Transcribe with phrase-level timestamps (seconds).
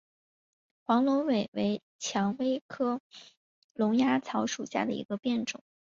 [0.83, 3.01] 黄龙尾为蔷薇科
[3.75, 5.61] 龙芽草属下的一个变种。